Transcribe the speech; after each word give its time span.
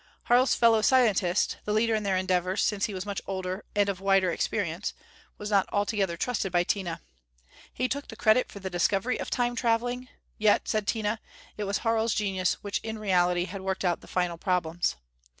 Harl's 0.23 0.55
fellow 0.55 0.81
scientist 0.81 1.57
the 1.65 1.71
leader 1.73 1.93
in 1.93 2.01
their 2.01 2.17
endeavors, 2.17 2.63
since 2.63 2.85
he 2.85 2.93
was 2.95 3.05
much 3.05 3.21
older 3.27 3.63
and 3.75 3.87
of 3.87 4.01
wider 4.01 4.31
experience 4.31 4.95
was 5.37 5.51
not 5.51 5.69
altogether 5.71 6.17
trusted 6.17 6.51
by 6.51 6.63
Tina. 6.63 7.01
He 7.71 7.87
took 7.87 8.07
the 8.07 8.15
credit 8.15 8.51
for 8.51 8.57
the 8.59 8.71
discovery 8.71 9.19
of 9.19 9.29
Time 9.29 9.55
traveling; 9.55 10.09
yet, 10.39 10.67
said 10.67 10.87
Tina, 10.87 11.19
it 11.55 11.65
was 11.65 11.77
Harl's 11.77 12.15
genius 12.15 12.53
which 12.63 12.79
in 12.79 12.97
reality 12.97 13.45
had 13.45 13.61
worked 13.61 13.85
out 13.85 14.01
the 14.01 14.07
final 14.07 14.39
problems. 14.39 14.95